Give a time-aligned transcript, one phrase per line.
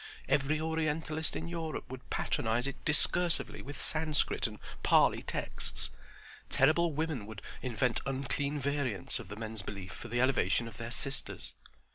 [0.27, 5.91] Every Orientalist in Europe would patronize it discursively with Sanskrit and Pali texts.
[6.49, 10.89] Terrible women would invent unclean variants of the men's belief for the elevation of their
[10.89, 11.53] sisters.